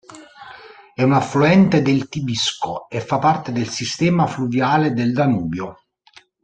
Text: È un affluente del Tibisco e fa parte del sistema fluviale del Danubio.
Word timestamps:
È 0.95 1.03
un 1.03 1.13
affluente 1.13 1.83
del 1.83 2.09
Tibisco 2.09 2.89
e 2.89 3.01
fa 3.01 3.19
parte 3.19 3.51
del 3.51 3.67
sistema 3.69 4.25
fluviale 4.25 4.93
del 4.93 5.13
Danubio. 5.13 5.77